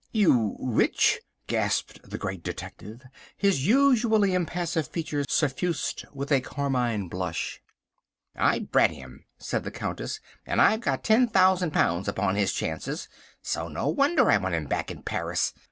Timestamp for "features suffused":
4.87-6.05